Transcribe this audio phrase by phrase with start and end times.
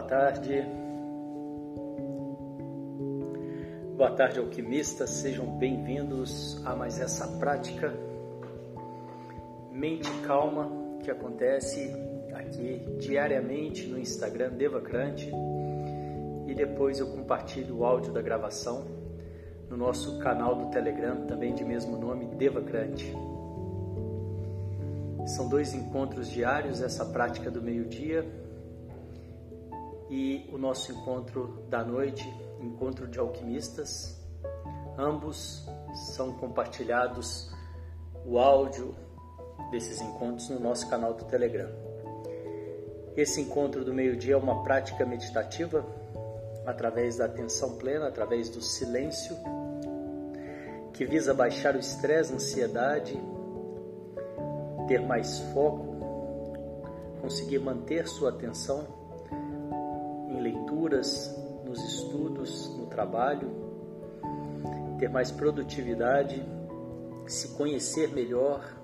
[0.00, 0.64] Boa tarde.
[3.98, 5.10] Boa tarde, alquimistas.
[5.10, 7.92] Sejam bem-vindos a mais essa prática
[9.70, 10.70] mente calma
[11.04, 11.94] que acontece
[12.32, 15.30] aqui diariamente no Instagram Devacrante
[16.46, 18.86] e depois eu compartilho o áudio da gravação
[19.68, 23.14] no nosso canal do Telegram, também de mesmo nome, Devacrante.
[25.26, 28.24] São dois encontros diários, essa prática do meio-dia
[30.10, 32.28] e o nosso encontro da noite,
[32.60, 34.20] encontro de alquimistas.
[34.98, 37.48] Ambos são compartilhados
[38.26, 38.94] o áudio
[39.70, 41.70] desses encontros no nosso canal do Telegram.
[43.16, 45.86] Esse encontro do meio-dia é uma prática meditativa
[46.66, 49.36] através da atenção plena, através do silêncio,
[50.92, 53.18] que visa baixar o estresse, a ansiedade,
[54.88, 55.96] ter mais foco,
[57.20, 58.99] conseguir manter sua atenção
[60.90, 63.48] leituras, nos estudos, no trabalho,
[64.98, 66.44] ter mais produtividade,
[67.26, 68.76] se conhecer melhor,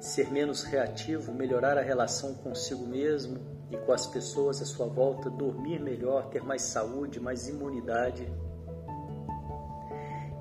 [0.00, 3.38] ser menos reativo, melhorar a relação consigo mesmo
[3.70, 8.28] e com as pessoas à sua volta, dormir melhor, ter mais saúde, mais imunidade.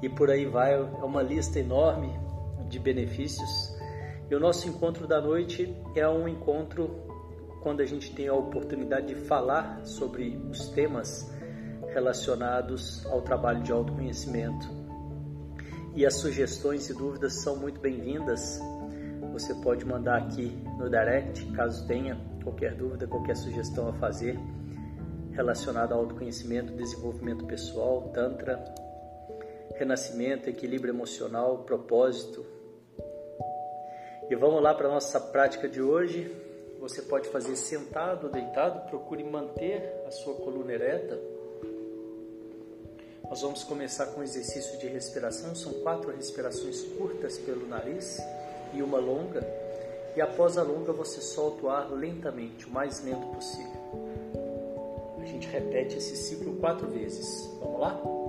[0.01, 2.11] E por aí vai, é uma lista enorme
[2.67, 3.73] de benefícios.
[4.29, 7.12] E o nosso encontro da noite é um encontro
[7.63, 11.31] quando a gente tem a oportunidade de falar sobre os temas
[11.87, 14.67] relacionados ao trabalho de autoconhecimento.
[15.95, 18.59] E as sugestões e dúvidas são muito bem-vindas
[19.33, 24.39] você pode mandar aqui no direct, caso tenha qualquer dúvida, qualquer sugestão a fazer
[25.31, 28.63] relacionada ao autoconhecimento, desenvolvimento pessoal, tantra,
[29.73, 32.45] renascimento, equilíbrio emocional, propósito.
[34.29, 36.31] E vamos lá para a nossa prática de hoje.
[36.83, 41.17] Você pode fazer sentado ou deitado, procure manter a sua coluna ereta.
[43.23, 48.19] Nós vamos começar com o exercício de respiração, são quatro respirações curtas pelo nariz
[48.73, 49.47] e uma longa,
[50.13, 53.81] e após a longa você solta o ar lentamente, o mais lento possível.
[55.21, 57.49] A gente repete esse ciclo quatro vezes.
[57.61, 58.22] Vamos lá?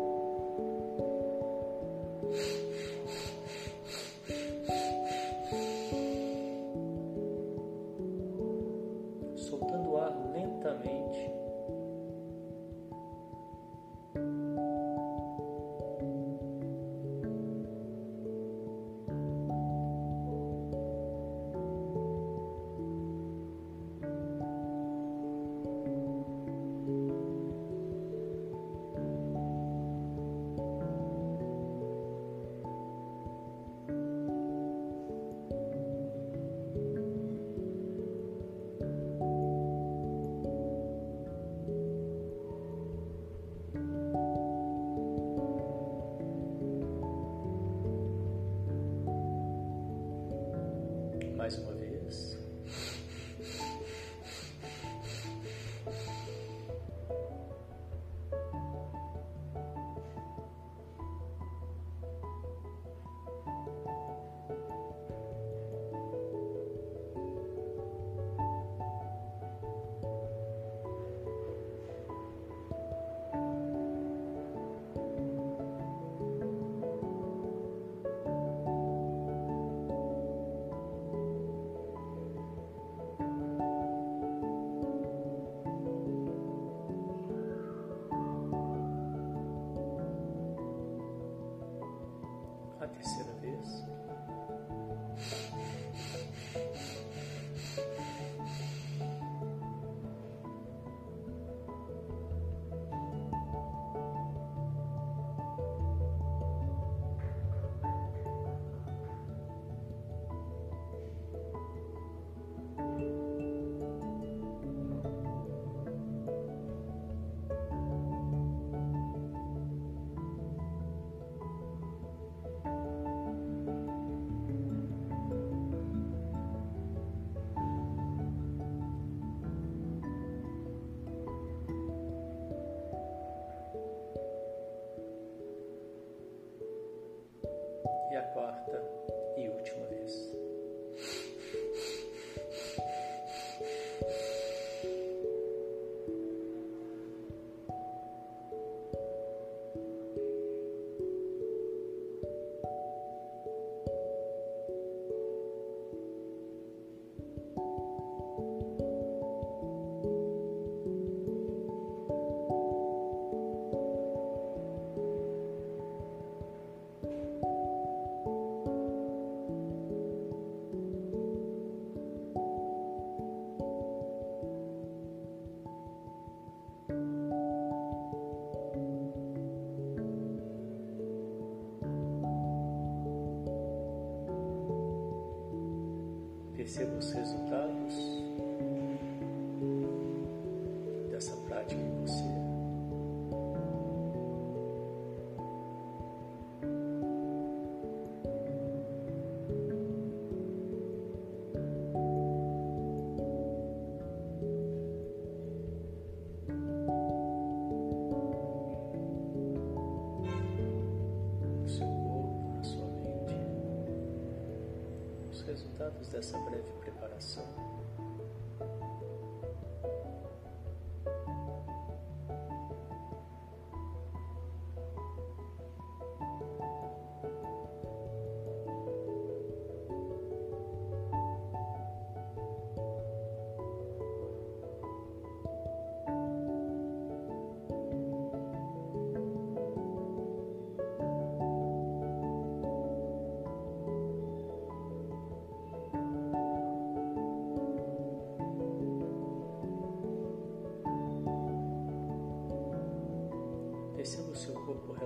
[186.64, 187.94] perceba os resultados.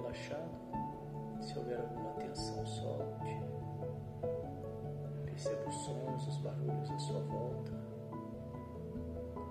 [0.08, 0.50] relaxado.
[1.40, 3.38] Se houver alguma tensão, solte.
[5.24, 7.72] Perceba os sons, os barulhos à sua volta.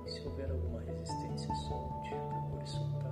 [0.05, 2.09] Se houver alguma resistência, solte.
[2.29, 3.06] Procure soltar.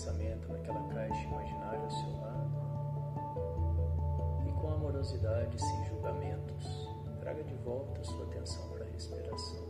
[0.00, 2.50] Pensamento naquela caixa imaginária ao seu lado
[4.48, 6.88] e com amorosidade, sem julgamentos,
[7.20, 9.69] traga de volta sua atenção para a respiração.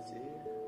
[0.00, 0.59] Brasil.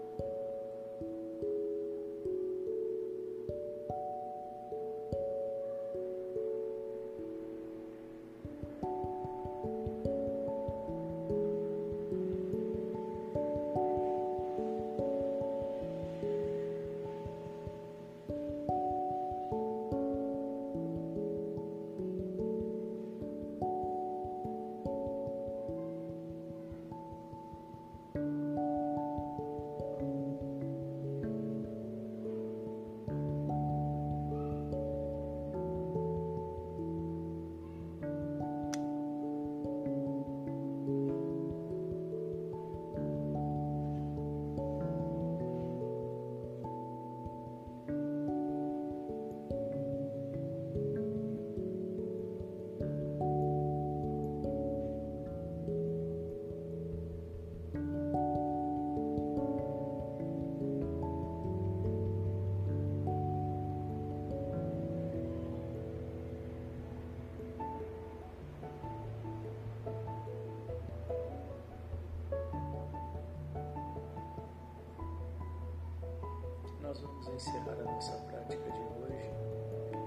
[77.34, 79.30] encerrar a nossa prática de hoje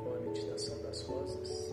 [0.03, 1.64] com a meditação das rosas.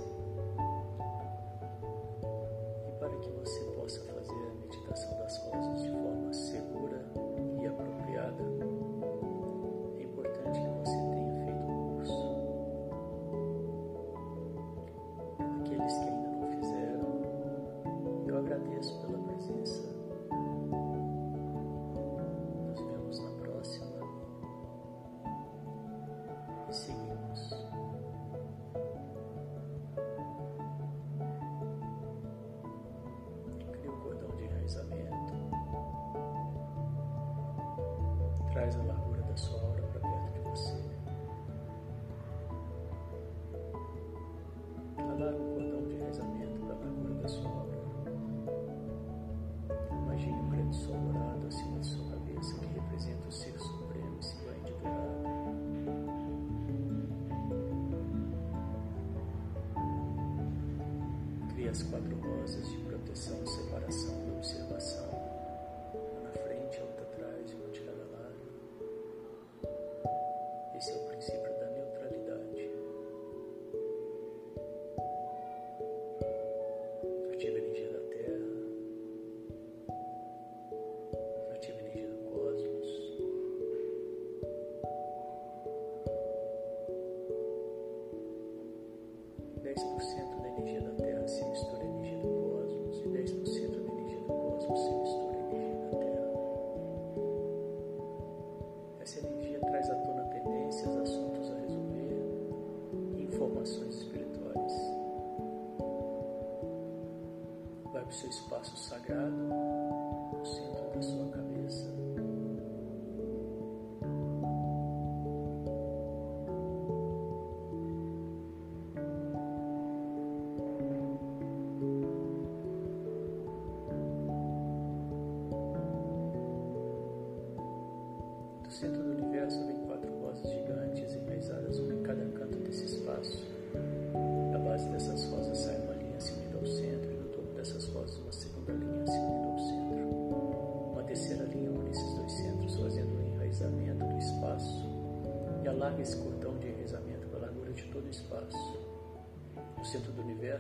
[61.73, 62.82] as quatro rosas de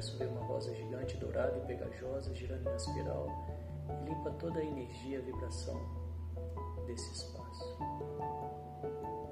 [0.02, 3.26] universo vê uma rosa gigante, dourada e pegajosa, girando em espiral,
[3.88, 5.80] e limpa toda a energia e vibração
[6.86, 7.78] desse espaço.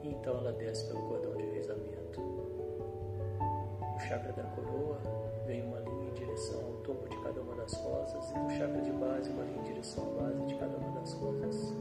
[0.02, 2.20] E então ela desce pelo cordão de enraizamento.
[2.20, 4.98] O chakra da coroa
[5.46, 8.80] vem uma linha em direção ao topo de cada uma das rosas, e do chakra
[8.80, 11.74] de base, uma linha em direção à base de cada uma das rosas.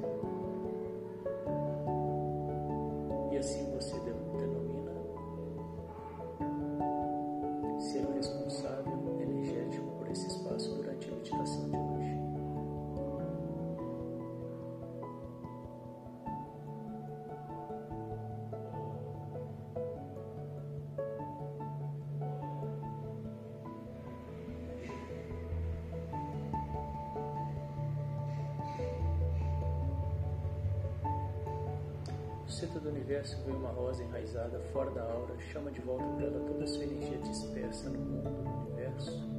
[35.59, 39.29] chama de volta para ela toda a sua energia dispersa no mundo, no universo.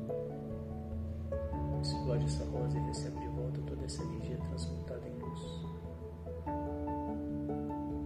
[1.80, 5.40] Explode essa rosa e recebe de volta toda essa energia transmutada em luz.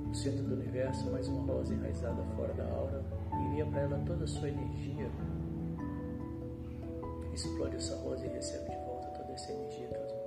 [0.07, 4.23] No centro do universo, mais uma rosa enraizada fora da aura envia para ela toda
[4.23, 5.11] a sua energia.
[7.33, 10.24] Explode essa rosa e recebe de volta toda essa energia transmutada.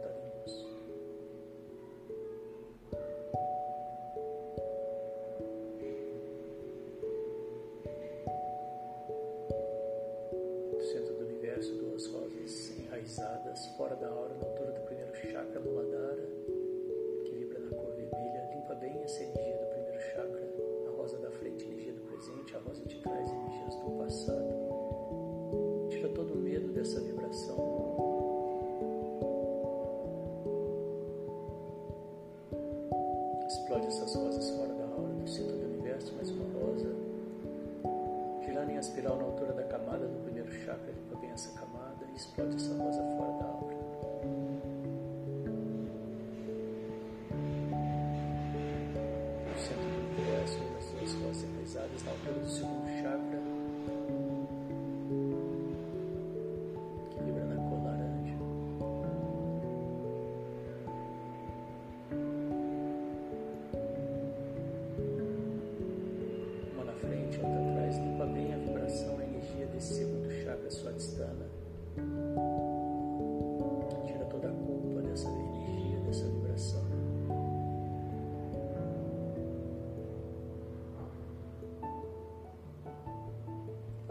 [74.06, 76.88] Tira toda a culpa dessa energia, dessa vibração.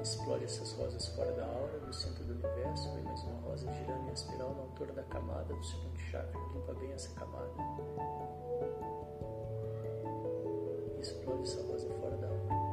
[0.01, 4.09] Explode essas rosas fora da aura, do centro do universo, vem mais uma rosa girando
[4.09, 7.51] em espiral na altura da camada do segundo chakra, limpa bem essa camada.
[11.01, 12.65] Explode essa rosa fora da aura.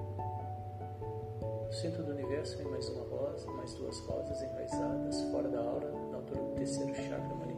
[1.74, 5.92] No centro do universo vem mais uma rosa, mais duas rosas enraizadas fora da aura,
[6.12, 7.53] na altura do terceiro chakra.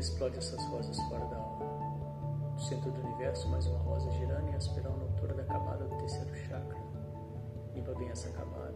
[0.00, 1.66] Explode essas rosas fora da aura.
[2.54, 5.96] No centro do universo, mais uma rosa girando em espiral na altura da camada do
[5.96, 6.78] terceiro chakra.
[7.74, 8.74] Limpa bem essa camada.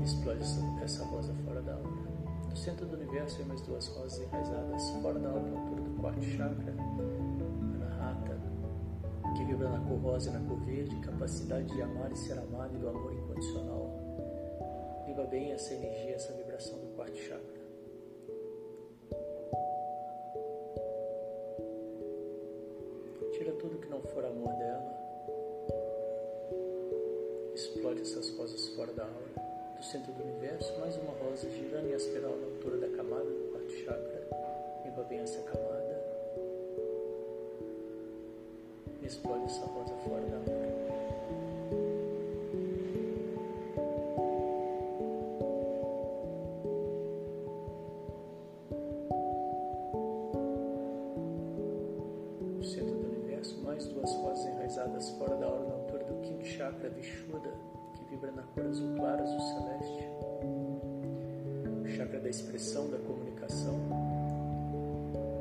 [0.00, 2.12] E explode essa, essa rosa fora da aura.
[2.50, 6.74] No centro do universo, mais duas rosas enraizadas fora da na altura do quarto chakra.
[9.52, 12.78] Vibra na cor rosa e na cor verde, capacidade de amar e ser amado e
[12.78, 13.86] do amor incondicional.
[15.06, 17.60] Limpa bem essa energia, essa vibração do quarto chakra.
[23.32, 24.98] Tira tudo que não for amor dela.
[27.54, 29.76] Explode essas rosas fora da aura.
[29.76, 33.50] Do centro do universo, mais uma rosa girando em espiral na altura da camada do
[33.52, 34.28] quarto chakra.
[34.86, 35.91] Limpa bem essa camada.
[39.12, 40.72] Explode essa rosa fora da aura.
[52.56, 56.46] No centro do universo, mais duas rosas enraizadas fora da aura na altura do quinto
[56.46, 57.52] chakra Vishuddha,
[57.94, 60.08] que vibra na cor azul clara, azul celeste.
[61.82, 63.74] O chakra da expressão, da comunicação.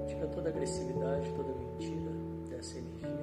[0.08, 2.12] Tira toda agressividade, toda mentira
[2.50, 3.21] dessa energia,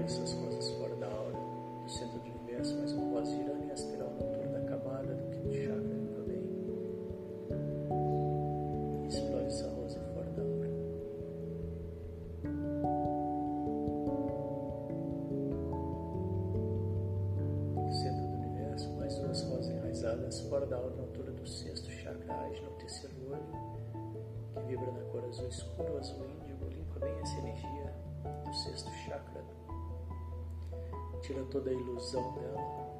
[0.00, 1.36] Explode essas rosas fora da aura,
[1.82, 2.74] do centro do universo,
[3.26, 6.40] girando em espiral na altura da camada do quinto chakra, limpa bem.
[9.06, 10.70] Explode essa rosa fora da aura.
[17.76, 21.90] No centro do universo, mais duas rosas enraizadas fora da aura na altura do sexto
[21.90, 23.44] chakra, Ajna, o terceiro olho,
[24.54, 27.94] que vibra na cor azul escuro, azul índigo, limpa bem essa energia
[28.46, 29.44] do sexto chakra.
[31.20, 32.99] Tira toda a ilusão dela.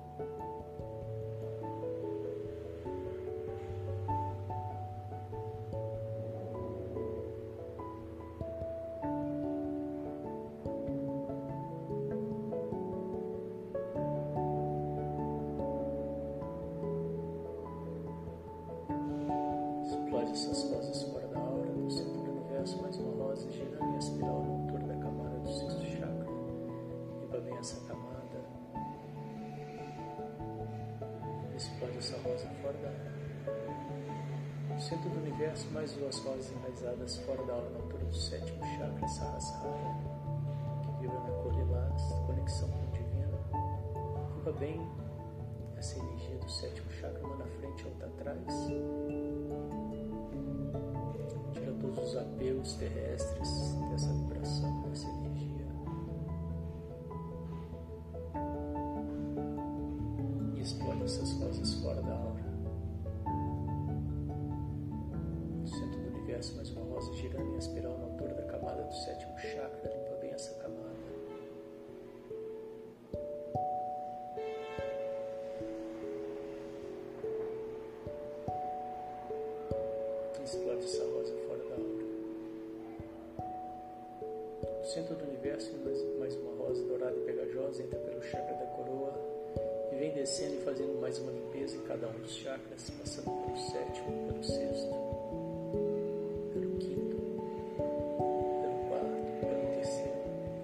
[37.18, 39.96] Fora da aura, na altura do sétimo chakra, Sahasrara,
[40.82, 43.38] que vibra na cor lilás, conexão com o divino.
[44.30, 44.80] Ocupa bem
[45.76, 48.44] essa energia do sétimo chakra, uma na frente, outra atrás.
[51.52, 55.29] Tira todos os apegos terrestres dessa vibração, dessa energia.
[87.80, 89.12] Entra pelo chakra da coroa
[89.92, 93.56] e vem descendo e fazendo mais uma limpeza em cada um dos chakras, passando pelo
[93.56, 94.94] sétimo, pelo sexto,
[96.52, 97.16] pelo quinto,
[98.60, 100.18] pelo quarto, pelo terceiro,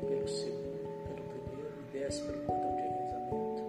[0.06, 3.62] pelo segundo, pelo primeiro e desce pelo cordão de enraizamento.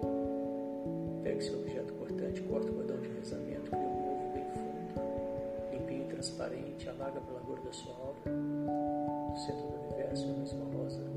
[1.24, 6.04] Pega esse objeto cortante, corta o cordão de enraizamento, cria um novo bem fundo, limpinho
[6.04, 8.18] e transparente, alaga pela cor da sua aura.
[8.26, 11.17] No centro do universo, a mesma rosa,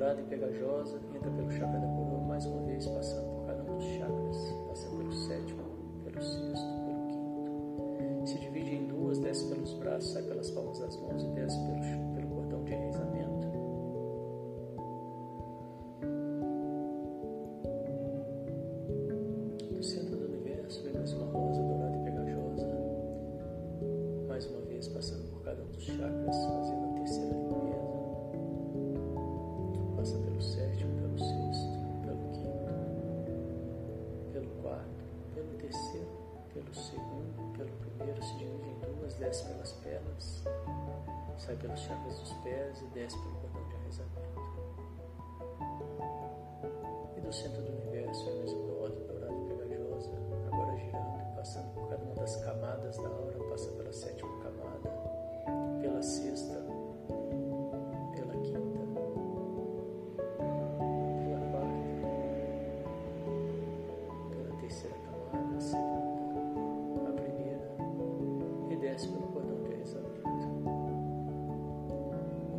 [0.00, 3.76] dourada e pegajosa, entra pelo chakra da coroa mais uma vez, passando por cada um
[3.76, 5.62] dos chakras, passa pelo sétimo,
[6.04, 8.26] pelo sexto, pelo quinto.
[8.26, 12.14] Se divide em duas, desce pelos braços, sai pelas palmas das mãos e desce pelo,
[12.14, 13.09] pelo cordão de enraizamento.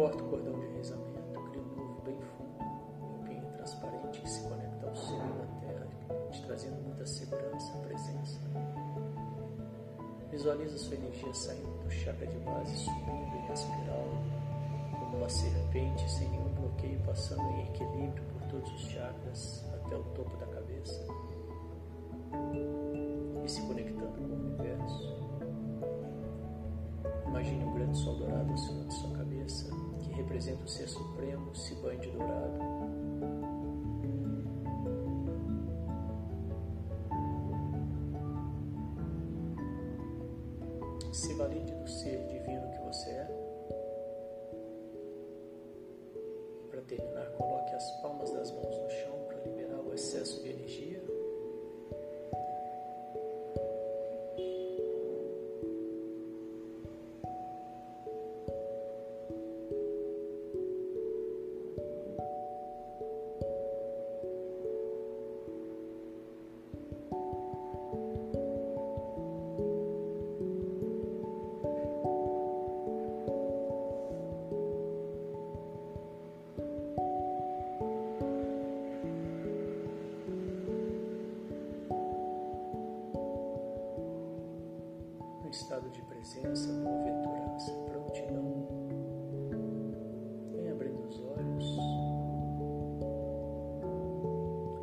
[0.01, 2.57] Corta o cordão de enraizamento, cria um novo bem fundo,
[3.19, 5.87] limpinho e transparente que se conecta ao centro da Terra,
[6.31, 8.39] te trazendo muita segurança, presença.
[10.31, 14.07] Visualiza sua energia saindo do chakra de base, subindo em espiral,
[14.99, 20.03] como uma serpente sem nenhum bloqueio, passando em equilíbrio por todos os chakras até o
[20.15, 21.05] topo da cabeça
[23.45, 25.21] e se conectando com o universo.
[27.27, 29.80] Imagine um grande sol dourado acima de sua cabeça,
[30.21, 32.59] representa o Ser Supremo, se banhe dourado.
[41.11, 43.27] Se valide do ser divino que você é.
[46.69, 51.10] Para terminar, coloque as palmas das mãos no chão para liberar o excesso de energia.
[85.61, 88.67] Estado de presença, boa-aventurança, prontidão.
[90.55, 91.77] Vem abrindo os olhos,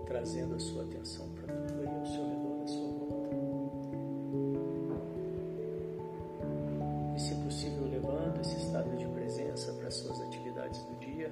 [0.06, 3.36] trazendo a sua atenção para tudo aí ao seu redor, à sua volta.
[7.16, 11.30] E, se possível, levando esse estado de presença para as suas atividades do dia.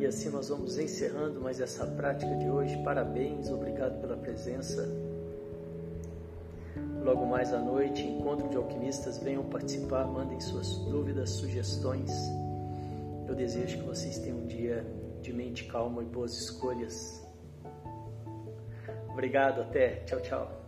[0.00, 2.76] E assim nós vamos encerrando mais essa prática de hoje.
[2.82, 5.03] Parabéns, obrigado pela presença.
[7.34, 12.12] Mais à noite, encontro de alquimistas, venham participar, mandem suas dúvidas, sugestões.
[13.26, 14.86] Eu desejo que vocês tenham um dia
[15.20, 17.26] de mente calma e boas escolhas.
[19.10, 20.04] Obrigado, até.
[20.04, 20.63] Tchau, tchau.